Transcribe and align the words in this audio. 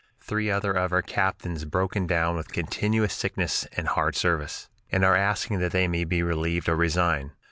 Three 0.19 0.49
other 0.49 0.71
of 0.73 0.91
our 0.91 1.03
captains 1.03 1.63
broken 1.63 2.07
down 2.07 2.35
with 2.35 2.51
continuous 2.51 3.13
sickness 3.13 3.67
and 3.77 3.87
hard 3.87 4.15
service, 4.15 4.67
and 4.91 5.05
are 5.05 5.15
asking 5.15 5.59
that 5.59 5.73
they 5.73 5.87
may 5.87 6.05
be 6.05 6.23
relieved 6.23 6.67
or 6.67 6.75
resign. 6.75 7.33